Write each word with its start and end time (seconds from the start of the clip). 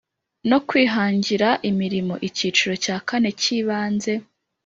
no 0.49 0.57
kwihangira 0.67 1.49
imirimo 1.69 2.15
icyiciro 2.27 2.73
cya 2.83 2.97
kane 3.07 3.29
kibanze 3.41 4.13